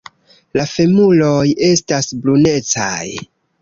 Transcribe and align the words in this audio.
La 0.59 0.65
femuroj 0.71 1.37
estas 1.71 2.13
brunecaj. 2.25 3.01